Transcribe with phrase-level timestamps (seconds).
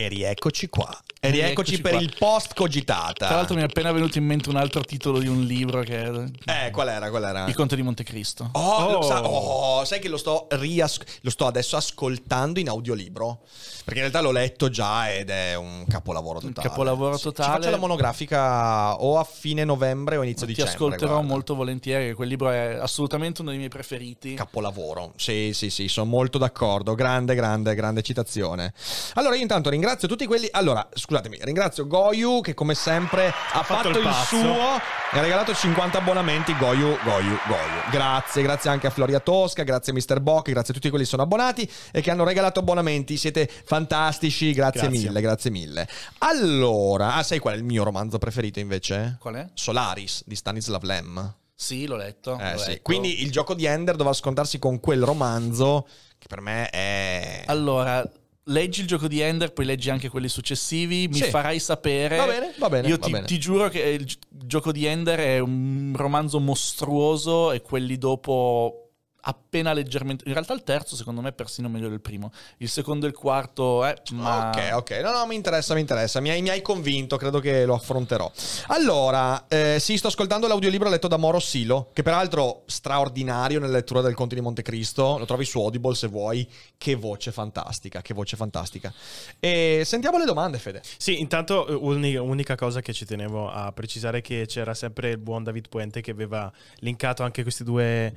[0.00, 0.88] E rieccoci qua.
[1.22, 2.00] E rieccoci Rieccoci per qua.
[2.00, 3.26] il post cogitata.
[3.26, 6.00] Tra l'altro mi è appena venuto in mente un altro titolo di un libro che
[6.46, 7.10] Eh, qual era?
[7.10, 7.44] Qual era?
[7.46, 8.48] Il Conte di Montecristo.
[8.52, 8.60] Oh,
[8.96, 9.02] Oh.
[9.02, 13.40] sa- oh, sai che lo sto, rias- lo sto adesso ascoltando in audiolibro?
[13.84, 16.68] Perché in realtà l'ho letto già ed è un capolavoro Un totale.
[16.68, 17.48] capolavoro Sì, totale.
[17.52, 20.74] Ci faccio la monografica o a fine novembre o inizio Ti dicembre.
[20.74, 21.28] ascolterò guarda.
[21.28, 24.32] molto volentieri, quel libro è assolutamente uno dei miei preferiti.
[24.34, 26.94] Capolavoro, sì, sì, sì, sono molto d'accordo.
[26.94, 28.72] Grande, grande, grande citazione.
[29.14, 30.48] Allora, io intanto ringrazio tutti quelli.
[30.50, 34.36] Allora, scusatemi, ringrazio Goyu che, come sempre, ha fatto, il il, pazzo.
[34.36, 34.76] suo
[35.12, 36.56] e ha regalato 50 abbonamenti.
[36.56, 37.90] Goyu, Goyu, Goyu.
[37.90, 40.20] Grazie, grazie anche a Floria Tosca, grazie a Mr.
[40.20, 43.16] Bock, grazie a tutti quelli che sono abbonati e che hanno regalato abbonamenti.
[43.16, 44.98] Siete fantastici, grazie, Grazie.
[44.98, 45.88] mille, grazie mille.
[46.18, 49.16] Allora, ah, sai qual è il mio romanzo preferito invece?
[49.18, 49.46] Qual è?
[49.54, 51.34] Solaris di Stanislav Lem.
[51.54, 52.38] Sì, l'ho letto.
[52.38, 52.68] Eh, l'ho sì.
[52.68, 52.80] letto.
[52.82, 55.86] Quindi il gioco di Ender doveva scontarsi con quel romanzo
[56.20, 57.44] che per me è...
[57.46, 58.06] Allora,
[58.50, 61.24] leggi il gioco di Ender, poi leggi anche quelli successivi, mi Sì.
[61.24, 62.16] farai sapere.
[62.16, 63.26] Va bene, va bene, Io ti, bene.
[63.26, 68.89] ti giuro che il gi- gioco di Ender è un romanzo mostruoso e quelli dopo
[69.22, 70.24] appena leggermente...
[70.26, 72.32] In realtà il terzo secondo me è persino meglio del primo.
[72.58, 73.94] Il secondo e il quarto è...
[74.12, 74.48] Ma...
[74.48, 77.64] Ok, ok, no, no, mi interessa, mi interessa, mi hai, mi hai convinto, credo che
[77.64, 78.30] lo affronterò.
[78.68, 84.00] Allora, eh, sì, sto ascoltando l'audiolibro letto da Moro Silo, che peraltro straordinario nella lettura
[84.00, 88.36] del Conte di Montecristo, lo trovi su Audible se vuoi, che voce fantastica, che voce
[88.36, 88.92] fantastica.
[89.38, 90.82] E sentiamo le domande, Fede.
[90.96, 95.10] Sì, intanto eh, uni- unica cosa che ci tenevo a precisare è che c'era sempre
[95.10, 98.14] il buon David Puente che aveva linkato anche questi due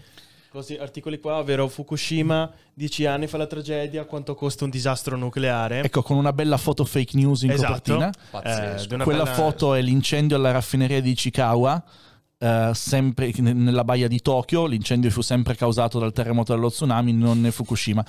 [0.53, 5.81] così, articoli qua, ovvero Fukushima, 10 anni fa la tragedia, quanto costa un disastro nucleare.
[5.81, 7.73] Ecco, con una bella foto fake news in Esatto.
[7.73, 8.11] copertina.
[8.29, 8.93] Pazzesco.
[8.93, 11.83] Eh, Quella bella- foto è l'incendio alla raffineria di Chikawa,
[12.43, 14.65] eh, sempre nella baia di Tokyo.
[14.65, 18.05] L'incendio fu sempre causato dal terremoto e dallo tsunami, non Fukushima.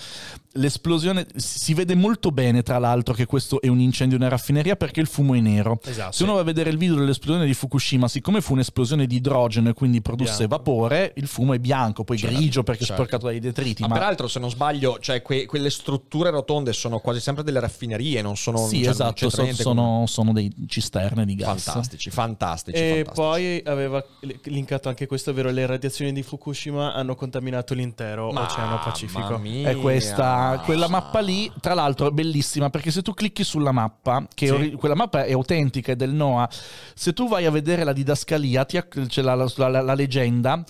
[0.56, 4.75] L'esplosione si vede molto bene, tra l'altro, che questo è un incendio in una raffineria
[4.75, 5.78] perché il fumo è nero.
[5.84, 6.12] Esatto.
[6.12, 9.69] Se uno va a vedere il video dell'esplosione di Fukushima, siccome fu un'esplosione di idrogeno
[9.69, 10.56] e quindi produsse Bianco.
[10.56, 13.03] vapore, il fumo è bianco, poi Certo, grigio perché è certo.
[13.03, 13.83] sporcato dai detriti.
[13.83, 17.61] Ma, ma peraltro, se non sbaglio, cioè que- quelle strutture rotonde sono quasi sempre delle
[17.61, 18.59] raffinerie, non sono...
[18.67, 21.65] sì, cioè, esatto, c'entra so- niente sono, sono dei cisterne di gas.
[21.65, 22.78] Fantastici, fantastici.
[22.78, 23.15] E fantastici.
[23.15, 24.05] poi aveva
[24.45, 29.39] linkato anche questo, ovvero le radiazioni di Fukushima hanno contaminato l'intero Oceano Pacifico.
[29.39, 29.71] Mia.
[29.71, 34.27] È questa, quella mappa lì, tra l'altro è bellissima perché se tu clicchi sulla mappa,
[34.35, 34.53] che Sì.
[34.53, 36.49] ori- quella mappa è autentica, è del NOAA,
[36.95, 40.62] se tu vai a vedere la didascalia, c'è la, la- la- la leggenda,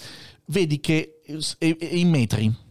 [0.46, 1.20] vedi che
[1.58, 2.62] è, è in metri.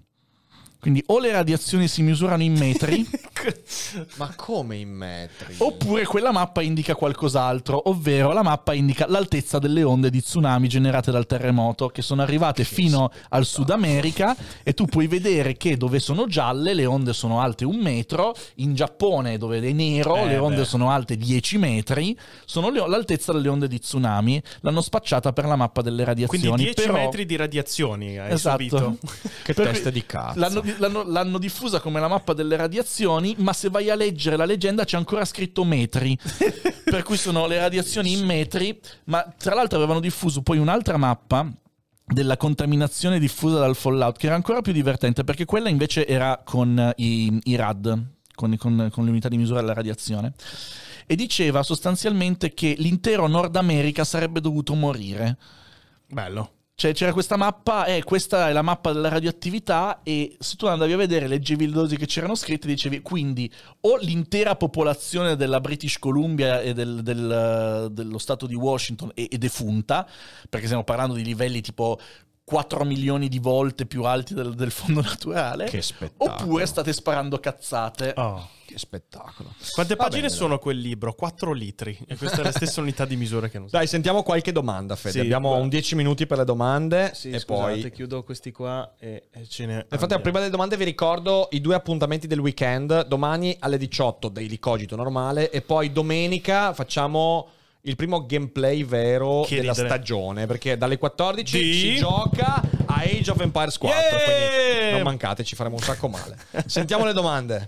[0.83, 3.07] Quindi o le radiazioni si misurano in metri,
[4.17, 5.55] Ma come in metri?
[5.59, 11.09] oppure quella mappa indica qualcos'altro, ovvero la mappa indica l'altezza delle onde di tsunami generate
[11.09, 15.99] dal terremoto che sono arrivate fino al Sud America e tu puoi vedere che dove
[15.99, 20.37] sono gialle le onde sono alte un metro, in Giappone dove è nero Eh, le
[20.37, 20.65] onde beh.
[20.65, 25.55] sono alte 10 metri, sono le- l'altezza delle onde di tsunami, l'hanno spacciata per la
[25.55, 26.43] mappa delle radiazioni.
[26.43, 28.51] Quindi 10 però- metri di radiazioni hai Esatto.
[28.57, 28.97] subito.
[29.43, 30.39] Che Per cui di cazzo.
[30.39, 34.45] L'hanno, l'hanno- l'hanno diffusa come la mappa delle radiazioni, ma se vai a leggere la
[34.45, 36.17] leggenda c'è ancora scritto metri.
[36.83, 41.49] per cui sono le radiazioni in metri, ma tra l'altro avevano diffuso poi un'altra mappa
[42.05, 46.77] della contaminazione diffusa dal fallout, che era ancora più divertente, perché quella invece era con
[46.77, 48.03] eh, i, i RAD,
[48.35, 50.33] con, con- con le unità di misura della radiazione.
[51.05, 55.37] E diceva sostanzialmente che l'intero Nord America sarebbe dovuto morire.
[56.07, 56.51] Bello.
[56.75, 60.91] Cioè c'era questa mappa, eh, questa è la mappa della radioattività e se tu andavi
[60.93, 63.49] a vedere, leggevi le dosi che c'erano scritte, dicevi quindi
[63.81, 69.37] o l'intera popolazione della British Columbia e del- del- dello stato di Washington è, è
[69.37, 70.05] defunta,
[70.49, 71.99] perché stiamo parlando di livelli tipo
[72.45, 76.31] 4 milioni di volte più alti del, del fondo naturale, Che spettacolo.
[76.31, 78.13] oppure state sparando cazzate.
[78.17, 78.49] Oh.
[78.65, 79.53] Che spettacolo.
[79.73, 81.13] Quante Va pagine bene, sono quel libro?
[81.13, 81.97] 4 litri.
[82.07, 83.77] E questa è la stessa unità di misura che non so.
[83.77, 85.11] Dai, sentiamo qualche domanda, Fede.
[85.11, 85.63] Sì, Abbiamo guarda.
[85.63, 87.91] un 10 minuti per le domande Sì, e scusate, poi...
[87.91, 91.61] chiudo questi qua e, e ce ne Nel frattempo, prima delle domande vi ricordo i
[91.61, 93.05] due appuntamenti del weekend.
[93.07, 97.47] Domani alle 18 Daily Cogito normale e poi domenica facciamo
[97.85, 99.89] il primo gameplay vero Che della ridere.
[99.89, 101.73] stagione perché dalle 14 Di?
[101.73, 104.23] si gioca a Age of Empires 4 Yeah!
[104.77, 107.67] quindi non mancate ci faremo un sacco male sentiamo le domande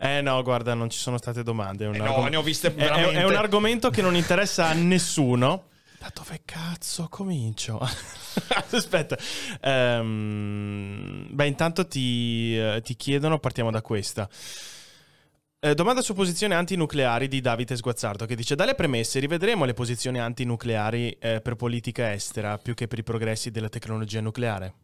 [0.00, 1.84] Eh no, guarda, non ci sono state domande.
[1.84, 3.18] È un, Eh no, argom- ne ho viste è- è- veramente.
[3.18, 5.68] è un argomento che non interessa a nessuno.
[5.98, 7.78] Da dove cazzo comincio?
[8.70, 9.16] Aspetta.
[9.62, 14.28] Ehm, beh, intanto ti, eh, ti chiedono, partiamo da questa.
[15.66, 20.20] Eh, domanda su posizioni antinucleari di Davide Sguazzardo che dice dalle premesse rivedremo le posizioni
[20.20, 24.74] antinucleari eh, per politica estera più che per i progressi della tecnologia nucleare.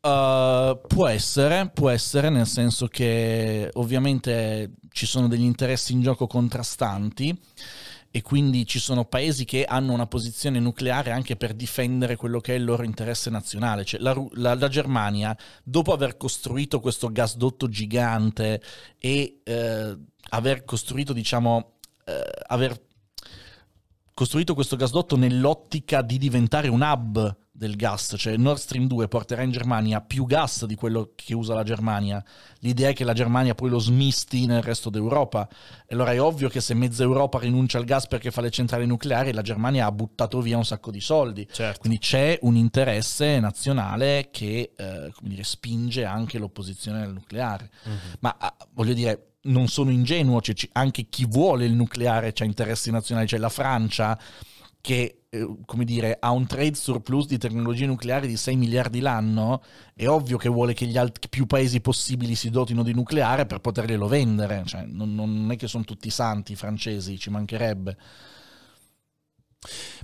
[0.00, 6.28] Uh, può essere, può essere, nel senso che ovviamente ci sono degli interessi in gioco
[6.28, 7.36] contrastanti
[8.16, 12.54] e quindi ci sono paesi che hanno una posizione nucleare anche per difendere quello che
[12.54, 13.84] è il loro interesse nazionale.
[13.84, 18.62] Cioè, la, la, la, Germania, dopo aver costruito questo gasdotto gigante
[19.00, 21.72] e eh, aver costruito, diciamo,
[22.04, 22.80] eh, aver
[24.14, 29.42] costruito questo gasdotto nell'ottica di diventare un hub del gas, cioè Nord Stream 2 porterà
[29.42, 32.22] in Germania più gas di quello che usa la Germania.
[32.58, 35.48] L'idea è che la Germania poi lo smisti nel resto d'Europa.
[35.88, 39.32] Allora è ovvio che se mezza Europa rinuncia al gas perché fa le centrali nucleari,
[39.32, 41.46] la Germania ha buttato via un sacco di soldi.
[41.50, 41.78] Certo.
[41.78, 47.70] Quindi c'è un interesse nazionale che eh, dire, spinge anche l'opposizione al nucleare.
[47.88, 47.98] Mm-hmm.
[48.18, 52.90] Ma ah, voglio dire, non sono ingenuo, cioè, anche chi vuole il nucleare ha interessi
[52.90, 54.18] nazionali, cioè la Francia
[54.80, 59.62] che eh, come dire, ha un trade surplus di tecnologie nucleari di 6 miliardi l'anno,
[59.92, 63.58] è ovvio che vuole che gli altri, più paesi possibili si dotino di nucleare per
[63.58, 64.62] poterglielo vendere.
[64.64, 67.96] Cioè, non, non è che sono tutti santi i francesi, ci mancherebbe.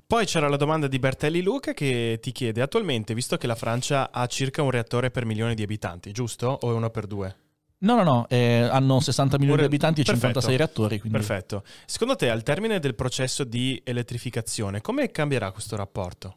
[0.05, 4.11] Poi c'era la domanda di Bertelli Luca che ti chiede attualmente, visto che la Francia
[4.11, 6.59] ha circa un reattore per milione di abitanti, giusto?
[6.63, 7.50] O è uno per due?
[7.83, 11.01] No, no, no, eh, hanno 60 milioni Ora, di abitanti e perfetto, 56 reattori.
[11.01, 11.19] Quindi...
[11.19, 11.63] Perfetto.
[11.87, 16.37] Secondo te, al termine del processo di elettrificazione, come cambierà questo rapporto?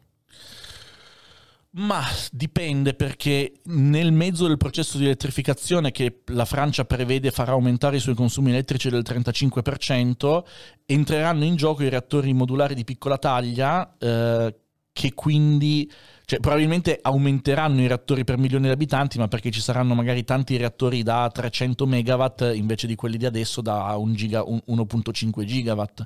[1.76, 7.96] Ma dipende perché nel mezzo del processo di elettrificazione che la Francia prevede farà aumentare
[7.96, 10.44] i suoi consumi elettrici del 35%,
[10.86, 14.54] entreranno in gioco i reattori modulari di piccola taglia eh,
[14.92, 15.90] che quindi
[16.26, 20.56] cioè, probabilmente aumenteranno i reattori per milione di abitanti, ma perché ci saranno magari tanti
[20.56, 26.02] reattori da 300 megawatt invece di quelli di adesso da 1 giga, 1.5 gigawatt.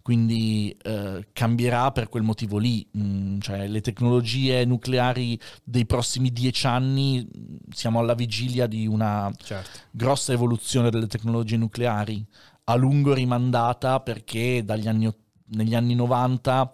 [0.00, 2.86] Quindi eh, cambierà per quel motivo lì.
[2.96, 7.28] Mm, cioè, le tecnologie nucleari dei prossimi dieci anni,
[7.70, 9.80] siamo alla vigilia di una certo.
[9.90, 12.24] grossa evoluzione delle tecnologie nucleari,
[12.64, 15.12] a lungo rimandata perché dagli anni,
[15.48, 16.72] negli anni 90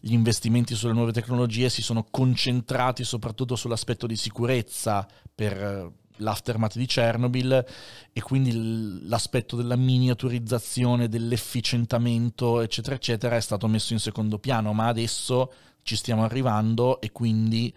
[0.00, 6.76] gli investimenti sulle nuove tecnologie si sono concentrati soprattutto sull'aspetto di sicurezza per eh, l'aftermath
[6.76, 7.64] di Chernobyl
[8.12, 14.88] e quindi l'aspetto della miniaturizzazione, dell'efficientamento, eccetera, eccetera, è stato messo in secondo piano, ma
[14.88, 15.52] adesso
[15.82, 17.72] ci stiamo arrivando e quindi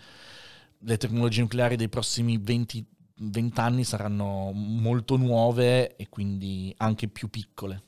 [0.79, 2.85] le tecnologie nucleari dei prossimi 20,
[3.15, 7.83] 20 anni saranno molto nuove e quindi anche più piccole.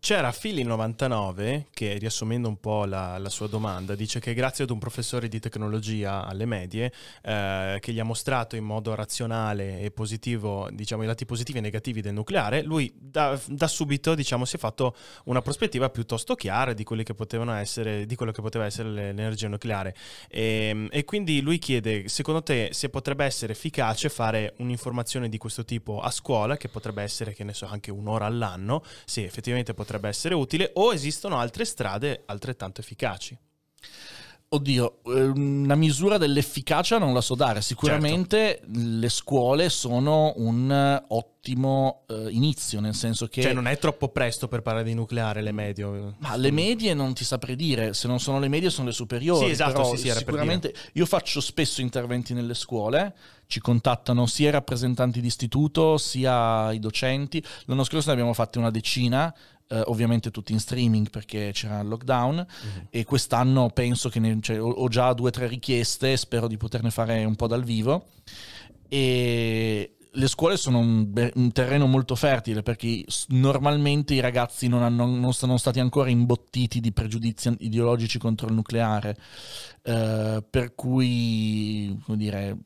[0.00, 4.78] C'era Fili99 che, riassumendo un po' la, la, sua domanda, dice che grazie ad un
[4.78, 6.90] professore di tecnologia alle medie
[7.22, 11.60] eh, che gli ha mostrato in modo razionale e positivo diciamo, i lati positivi e
[11.60, 16.72] negativi del nucleare, lui da, da subito diciamo, si è fatto una prospettiva piuttosto chiara
[16.72, 17.14] di, che
[17.60, 19.94] essere, di quello che poteva essere l'energia nucleare.
[20.30, 25.36] E, ehm, e quindi lui chiede, secondo te, se potrebbe essere efficace fare un'informazione di
[25.36, 29.74] questo tipo a scuola, che potrebbe essere, che ne so, anche un'ora all'anno, se effettivamente
[29.74, 33.36] potrebbe potrebbe essere utile o esistono altre strade altrettanto efficaci.
[34.52, 37.62] Oddio, una misura dell'efficacia non la so dare.
[37.62, 38.66] Sicuramente certo.
[38.72, 43.42] le scuole sono un ottimo uh, inizio, nel senso che...
[43.42, 46.14] Cioè non è troppo presto per parlare di nucleare le medie?
[46.18, 49.46] Ma le medie non ti saprei dire, se non sono le medie sono le superiori.
[49.46, 53.14] Sì, esatto, sì, sì, sicuramente io faccio spesso interventi nelle scuole,
[53.46, 57.40] ci contattano sia i rappresentanti di istituto sia i docenti.
[57.66, 59.32] L'anno scorso ne abbiamo fatte una decina
[59.70, 62.34] eh, ovviamente tutti in streaming perché c'era il lockdown.
[62.34, 62.84] Mm-hmm.
[62.90, 66.90] e quest'anno penso che ne, cioè, ho, già due o tre richieste, spero di poterne
[66.90, 68.06] fare un po' dal vivo.
[68.88, 75.06] E le scuole sono un, un terreno molto fertile perché normalmente i ragazzi non, hanno,
[75.06, 79.16] non sono stati ancora imbottiti di pregiudizi ideologici contro il nucleare,
[79.82, 82.56] eh, per cui, come dire,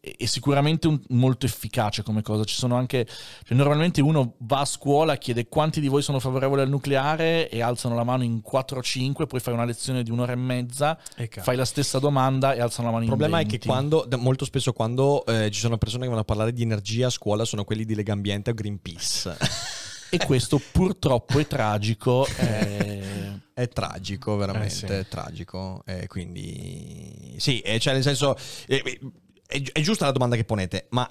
[0.00, 2.44] è sicuramente un, molto efficace come cosa.
[2.44, 3.06] Ci sono anche.
[3.06, 7.60] Cioè normalmente uno va a scuola, chiede quanti di voi sono favorevoli al nucleare e
[7.60, 10.98] alzano la mano in 4 o 5, poi fai una lezione di un'ora e mezza,
[11.16, 13.22] e fai la stessa domanda e alzano la mano in 20.
[13.22, 16.24] Il problema è che quando, molto spesso quando eh, ci sono persone che vanno a
[16.24, 19.36] parlare di energia a scuola sono quelli di Legambiente o Greenpeace.
[20.10, 22.26] e questo purtroppo è tragico.
[22.26, 22.88] È...
[23.60, 24.86] è tragico, veramente eh sì.
[24.86, 25.82] è tragico.
[25.84, 28.98] Eh, quindi sì, eh, cioè nel senso eh,
[29.50, 31.08] è, è giusta la domanda che ponete, ma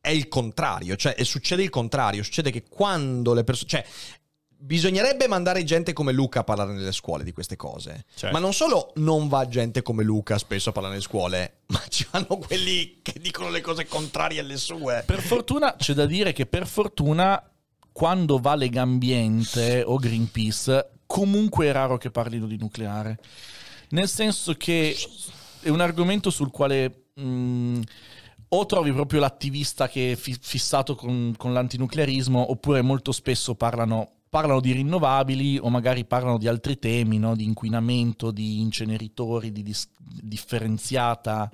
[0.00, 3.68] è il contrario, cioè succede il contrario, succede che quando le persone...
[3.68, 3.84] Cioè,
[4.58, 8.06] bisognerebbe mandare gente come Luca a parlare nelle scuole di queste cose.
[8.14, 8.34] Certo.
[8.34, 12.06] Ma non solo non va gente come Luca spesso a parlare nelle scuole, ma ci
[12.10, 15.02] vanno quelli che dicono le cose contrarie alle sue.
[15.06, 17.40] Per fortuna, c'è da dire che per fortuna,
[17.92, 23.18] quando va Legambiente o Greenpeace, comunque è raro che parlino di nucleare.
[23.90, 24.96] Nel senso che
[25.60, 27.80] è un argomento sul quale mh,
[28.48, 34.10] o trovi proprio l'attivista che è fi- fissato con, con l'antinuclearismo, oppure molto spesso parlano,
[34.28, 37.34] parlano di rinnovabili o magari parlano di altri temi, no?
[37.34, 41.50] di inquinamento, di inceneritori, di dis- differenziata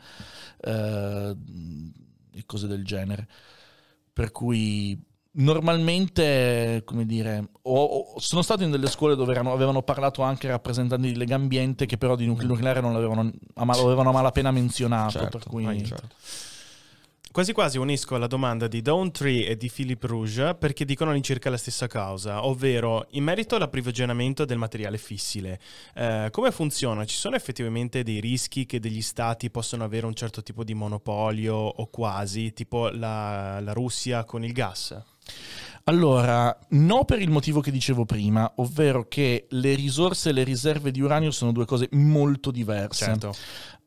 [0.60, 1.36] eh,
[2.34, 3.28] e cose del genere.
[4.12, 5.00] Per cui
[5.34, 10.48] normalmente, come dire, ho- ho- sono stato in delle scuole dove erano- avevano parlato anche
[10.48, 15.18] rappresentanti di Legambiente che però di nucleo nucleare non l'avevano, lo avevano a malapena menzionato.
[15.18, 15.64] Certo, cui...
[15.66, 16.08] ah, certo.
[17.32, 21.56] Quasi quasi unisco la domanda di Downtree e di Philip Rouge perché dicono all'incirca la
[21.56, 25.58] stessa cosa, ovvero in merito all'approvvigionamento del materiale fissile,
[25.94, 27.06] eh, come funziona?
[27.06, 31.54] Ci sono effettivamente dei rischi che degli stati possono avere un certo tipo di monopolio
[31.54, 35.02] o quasi, tipo la, la Russia con il gas?
[35.84, 40.90] Allora, no per il motivo che dicevo prima, ovvero che le risorse e le riserve
[40.92, 43.04] di uranio sono due cose molto diverse.
[43.04, 43.34] Certo.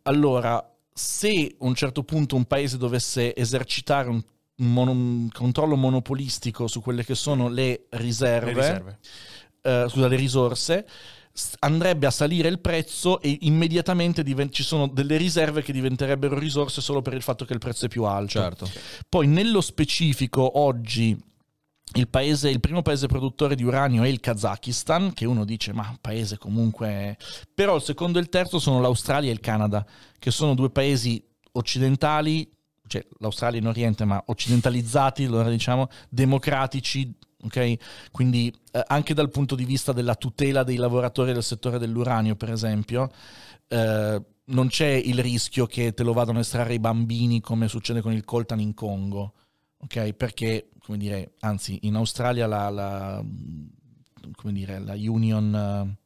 [0.04, 0.64] Allora,
[0.94, 4.22] se a un certo punto un paese dovesse esercitare un,
[4.58, 9.00] mono- un controllo monopolistico su quelle che sono le riserve, Le riserve.
[9.62, 10.88] eh, scusa, le risorse,
[11.60, 16.82] andrebbe a salire il prezzo e immediatamente diven- ci sono delle riserve che diventerebbero risorse
[16.82, 18.40] solo per il fatto che il prezzo è più alto.
[18.40, 18.70] Certo.
[19.10, 21.18] Poi nello specifico oggi
[21.96, 25.96] il, paese, il primo paese produttore di uranio è il Kazakistan, che uno dice ma
[26.00, 27.18] paese comunque...
[27.54, 29.86] Però il secondo e il terzo sono l'Australia e il Canada,
[30.18, 31.24] che sono due paesi
[31.54, 32.50] occidentali,
[32.88, 37.14] cioè l'Australia in Oriente ma occidentalizzati, allora diciamo, democratici,
[37.46, 38.10] ok?
[38.12, 42.52] Quindi eh, anche dal punto di vista della tutela dei lavoratori del settore dell'uranio, per
[42.52, 43.10] esempio,
[43.68, 48.02] eh, non c'è il rischio che te lo vadano a estrarre i bambini come succede
[48.02, 49.34] con il coltan in Congo,
[49.78, 50.14] ok?
[50.14, 53.24] Perché, come dire, anzi, in Australia la, la-
[54.36, 55.54] come dire, la union...
[55.56, 56.04] eh,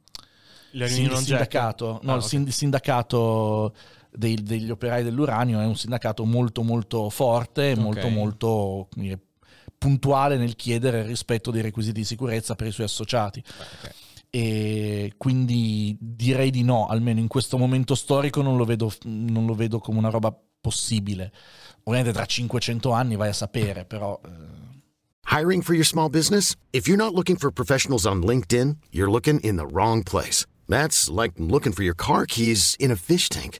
[0.71, 1.23] La Union Jack?
[1.23, 2.27] sindacato, no, Ah, il ok.
[2.27, 3.73] sind- sindacato
[4.11, 9.19] dei- degli operai dell'uranio è un sindacato molto molto forte, molto molto dire,
[9.79, 13.43] puntuale nel chiedere il rispetto dei requisiti di sicurezza per i suoi associati.
[14.29, 19.55] E quindi direi di no, almeno in questo momento storico non lo vedo, non lo
[19.55, 21.31] vedo come una roba possibile.
[21.83, 24.19] Ovviamente tra 500 anni vai a sapere, però...
[24.23, 24.67] eh,
[25.31, 26.55] Hiring for your small business?
[26.71, 30.45] If you're not looking for professionals on LinkedIn, you're looking in the wrong place.
[30.67, 33.59] That's like looking for your car keys in a fish tank.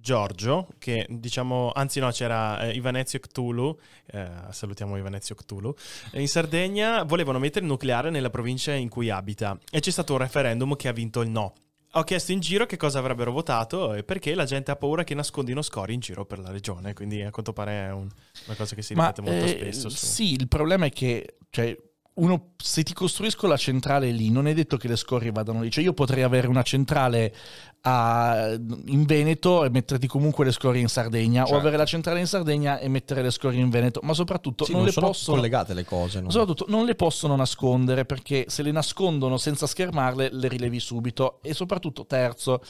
[0.00, 3.76] Giorgio, che diciamo, anzi no, c'era eh, Ivanezio Cthulhu,
[4.06, 5.74] eh, salutiamo Ivanezio Cthulhu,
[6.12, 10.12] Eh, in Sardegna volevano mettere il nucleare nella provincia in cui abita e c'è stato
[10.12, 11.52] un referendum che ha vinto il no.
[11.92, 15.14] Ho chiesto in giro che cosa avrebbero votato e perché la gente ha paura che
[15.14, 18.08] nascondino scori in giro per la regione, quindi a quanto pare è un-
[18.46, 19.88] una cosa che si Ma ripete molto eh, spesso.
[19.88, 21.74] su- Sì, il problema è che cioè,
[22.20, 25.70] uno, se ti costruisco la centrale lì, non è detto che le scorie vadano lì.
[25.70, 27.34] Cioè, io potrei avere una centrale
[27.82, 28.50] a-
[28.86, 31.60] in Veneto e metterti comunque le scorie in Sardegna, o Certo.
[31.60, 34.80] avere la centrale in Sardegna e mettere le scorie in Veneto, ma soprattutto Sì, non,
[34.80, 35.36] non le sono possono.
[35.36, 36.20] collegate le cose.
[36.20, 36.30] no?
[36.30, 41.38] Soprattutto non le possono nascondere perché se le nascondono senza schermarle le rilevi subito.
[41.42, 42.60] E soprattutto, terzo,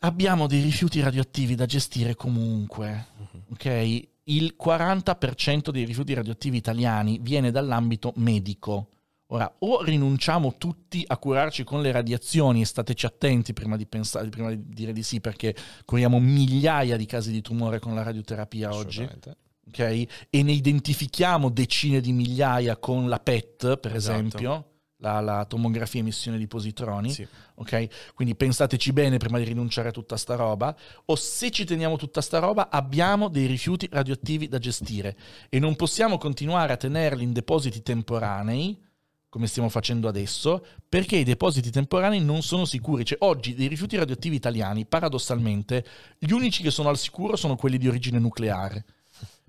[0.00, 3.06] abbiamo dei rifiuti radioattivi da gestire comunque.
[3.50, 4.12] Ok?
[4.24, 8.88] Il 40% dei rifiuti radioattivi italiani viene dall'ambito medico.
[9.28, 14.28] Ora, o rinunciamo tutti a curarci con le radiazioni e stateci attenti prima di, pensare,
[14.28, 15.54] prima di dire di sì, perché
[15.84, 19.36] curiamo migliaia di casi di tumore con la radioterapia oggi Assolutamente.
[19.68, 20.06] ok?
[20.30, 24.18] E ne identifichiamo decine di migliaia con la PET, per Esatto.
[24.18, 24.64] esempio,
[25.04, 27.26] la, la tomografia emissione di positroni, Sì.
[27.56, 28.12] ok?
[28.14, 32.20] Quindi pensateci bene prima di rinunciare a tutta sta roba, o se ci teniamo tutta
[32.22, 35.16] sta roba abbiamo dei rifiuti radioattivi da gestire
[35.50, 38.80] e non possiamo continuare a tenerli in depositi temporanei,
[39.28, 43.04] come stiamo facendo adesso, perché i depositi temporanei non sono sicuri.
[43.04, 45.84] Cioè, oggi dei rifiuti radioattivi italiani, paradossalmente,
[46.18, 48.84] gli unici che sono al sicuro sono quelli di origine nucleare.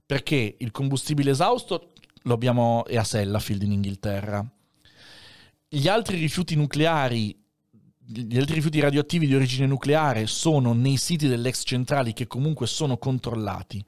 [0.03, 1.91] Perché il combustibile esausto
[2.23, 4.43] lo abbiamo è a Sellafield in Inghilterra.
[5.75, 7.37] Gli altri rifiuti nucleari
[8.07, 12.97] gli altri rifiuti radioattivi di origine nucleare sono nei siti dell'ex centrali che comunque sono
[12.97, 13.83] controllati.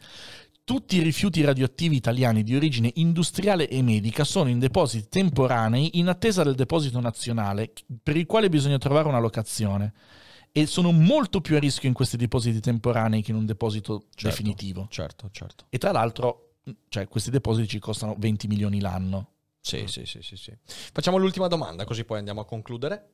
[0.66, 6.10] Tutti i rifiuti radioattivi italiani di origine industriale e medica sono in depositi temporanei in
[6.10, 7.72] attesa del deposito nazionale
[8.04, 9.94] per il quale bisogna trovare una locazione
[10.52, 14.28] e sono molto più a rischio in questi depositi temporanei che in un deposito Certo,
[14.28, 14.88] definitivo.
[14.90, 15.68] Certo, certo.
[15.70, 16.56] E tra l'altro,
[16.90, 19.36] cioè, questi depositi ci costano 20 milioni l'anno.
[19.68, 20.58] Sì, sì, sì, sì, sì.
[20.66, 23.10] Facciamo l'ultima domanda, così poi andiamo a concludere.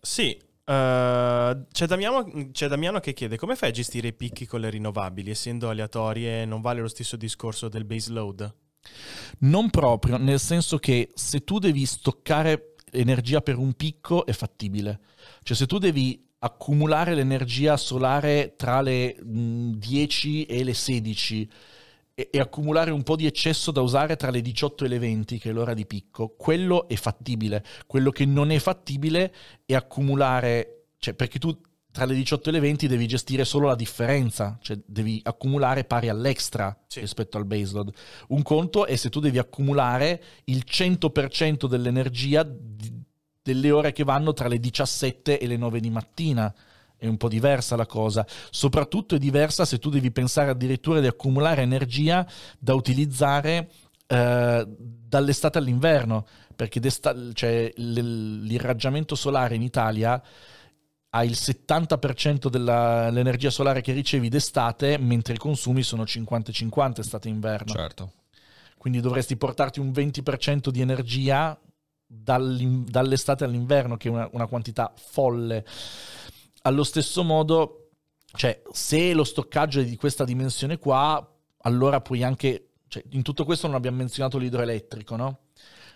[0.00, 4.60] Sì, eh, c'è, Damiano, c'è Damiano che chiede come fai a gestire i picchi con
[4.60, 8.54] le rinnovabili, essendo aleatorie non vale lo stesso discorso del base load?
[9.40, 15.00] Non proprio, nel senso che se tu devi stoccare energia per un picco è fattibile.
[15.42, 21.50] Cioè se tu devi accumulare l'energia solare tra le mh, 10 e le 16
[22.14, 25.38] e, e accumulare un po' di eccesso da usare tra le 18 e le 20,
[25.38, 27.64] che è l'ora di picco, quello è fattibile.
[27.86, 29.32] Quello che non è fattibile
[29.66, 31.56] è accumulare, cioè perché tu
[31.90, 36.08] tra le 18 e le 20 devi gestire solo la differenza, cioè devi accumulare pari
[36.08, 36.98] all'extra Sì.
[36.98, 37.92] rispetto al baseload.
[38.28, 42.44] Un conto è se tu devi accumulare il 100% dell'energia
[43.42, 46.52] delle ore che vanno tra le 17 e le 9 di mattina.
[46.96, 48.26] È un po' diversa la cosa.
[48.50, 52.26] Soprattutto è diversa se tu devi pensare addirittura di accumulare energia
[52.58, 53.70] da utilizzare
[54.06, 60.22] eh, dall'estate all'inverno, perché d'esta- cioè, l'irraggiamento solare in Italia
[61.16, 67.30] ha il 70% dell'energia solare che ricevi d'estate, mentre i consumi sono 50-50 estate e
[67.30, 67.72] inverno.
[67.72, 68.12] Certo.
[68.76, 71.58] Quindi dovresti portarti un 20% di energia
[72.06, 75.64] dall'estate all'inverno, che è una, una quantità folle.
[76.66, 77.90] Allo stesso modo,
[78.36, 81.22] cioè, se lo stoccaggio è di questa dimensione qua,
[81.58, 82.70] allora puoi anche...
[82.88, 85.40] Cioè, in tutto questo non abbiamo menzionato l'idroelettrico, no?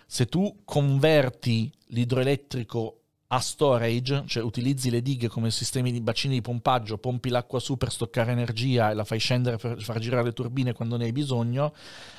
[0.05, 6.41] Se tu converti l'idroelettrico a storage, cioè utilizzi le dighe come sistemi di bacini di
[6.41, 10.33] pompaggio, pompi l'acqua su per stoccare energia e la fai scendere per far girare le
[10.33, 11.73] turbine quando ne hai bisogno,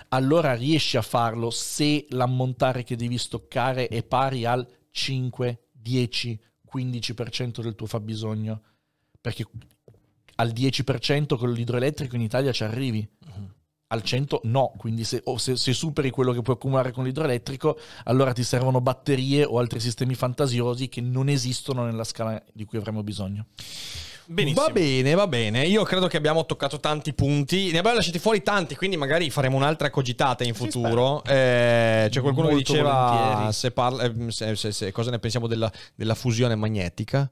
[0.09, 6.41] allora riesci a farlo se l'ammontare che devi stoccare è pari al 5, 10,
[6.73, 8.63] 15% del tuo fabbisogno.
[9.21, 9.47] Perché
[10.37, 13.09] al 10% con l'idroelettrico in Italia ci arrivi.
[13.93, 17.77] Al 100 no, quindi se, o se, se superi quello che puoi accumulare con l'idroelettrico,
[18.05, 22.79] allora ti servono batterie o altri sistemi fantasiosi che non esistono nella scala di cui
[22.79, 23.47] avremo bisogno.
[24.33, 24.65] Benissimo.
[24.65, 25.67] Va bene, va bene.
[25.67, 27.73] Io credo che abbiamo toccato tanti punti.
[27.73, 31.25] Ne abbiamo lasciati fuori tanti, quindi magari faremo un'altra cogitata in futuro.
[31.25, 33.53] Eh, c'è qualcuno che Molto diceva volentieri.
[33.53, 37.29] se parla, eh, se- se- se- cosa ne pensiamo della, della fusione magnetica.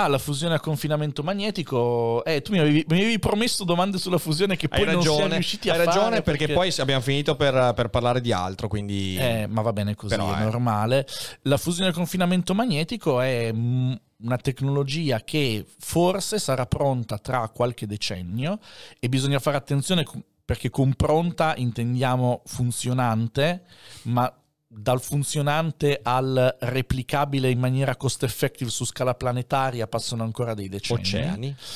[0.00, 2.24] Ah, la fusione a confinamento magnetico.
[2.24, 5.16] Eh, tu mi avevi, mi avevi promesso domande sulla fusione che poi Hai non siamo
[5.16, 5.90] ragione, riusciti a hai fare.
[5.90, 8.68] ragione perché, poi abbiamo finito per, per parlare di altro.
[8.68, 10.44] Quindi Eh, ma va bene così, Però, è eh.
[10.44, 11.04] normale.
[11.42, 17.88] La fusione a confinamento magnetico è mm, una tecnologia che forse sarà pronta tra qualche
[17.88, 18.60] decennio
[19.00, 20.04] e bisogna fare attenzione
[20.44, 23.64] perché con pronta intendiamo funzionante,
[24.02, 24.32] ma
[24.70, 31.00] dal funzionante al replicabile in maniera cost effective su scala planetaria passano ancora dei decenni.
[31.00, 31.56] oceani.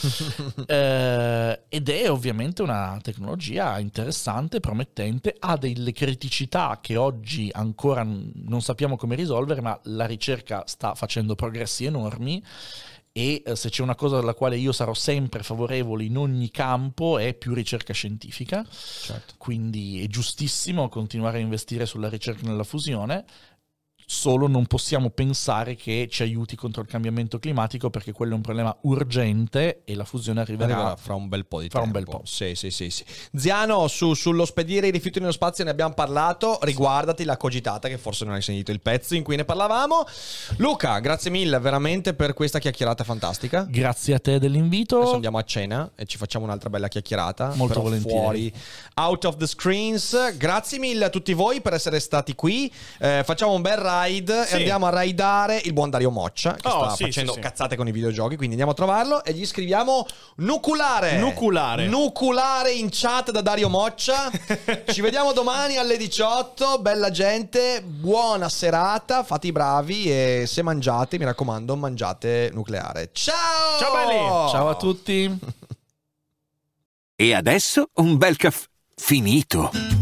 [0.67, 8.61] Eh, ed è ovviamente una tecnologia interessante, promettente, ha delle criticità che oggi ancora non
[8.61, 12.43] sappiamo come risolvere, ma la ricerca sta facendo progressi enormi
[13.13, 17.19] e eh, se c'è una cosa alla quale io sarò sempre favorevole in ogni campo
[17.19, 19.35] è più ricerca scientifica, Certo.
[19.37, 23.25] quindi è giustissimo continuare a investire sulla ricerca nella fusione.
[24.13, 28.43] Solo non possiamo pensare che ci aiuti contro il cambiamento climatico perché quello è un
[28.43, 32.11] problema urgente e la fusione arriverà Arriverà fra un bel po' di Fra un tempo.
[32.11, 32.27] bel po'.
[32.27, 33.05] Sì, sì, sì, sì.
[33.35, 36.59] Ziano, su- sullo spedire i rifiuti nello spazio ne abbiamo parlato.
[36.61, 40.05] Riguardati la cogitata, che forse non hai sentito il pezzo in cui ne parlavamo.
[40.59, 43.67] Luca, grazie mille veramente per questa chiacchierata fantastica.
[43.67, 44.99] Grazie a te dell'invito.
[44.99, 47.55] Adesso andiamo a cena e ci facciamo un'altra bella chiacchierata.
[47.55, 48.19] Molto volentieri.
[48.21, 48.53] fuori,
[48.97, 50.37] out of the screens.
[50.37, 52.71] Grazie mille a tutti voi per essere stati qui.
[52.99, 54.01] Eh, facciamo un bel ride
[54.47, 54.55] Sì.
[54.55, 57.45] e andiamo a raidare il buon Dario Moccia che Oh, sta sì, facendo sì, sì.
[57.45, 58.37] cazzate con i videogiochi.
[58.37, 61.19] Quindi andiamo a trovarlo e gli scriviamo nuculare.
[61.19, 61.87] Nuculare.
[61.87, 64.31] Nuculare in chat da Dario Moccia.
[64.91, 66.79] Ci vediamo domani alle 18.
[66.81, 69.23] Bella gente, buona serata.
[69.23, 73.11] Fate i bravi e se mangiate, mi raccomando, mangiate nucleare.
[73.13, 73.79] Ciao!
[73.79, 74.51] Ciao, belli!
[74.51, 75.39] Ciao a tutti.
[77.15, 80.02] E adesso un bel caffè finito.